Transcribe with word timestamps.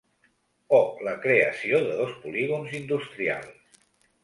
O 0.77 0.79
la 1.07 1.13
creació 1.25 1.83
de 1.89 1.99
dos 2.01 2.17
polígons 2.25 2.75
industrials. 2.81 3.81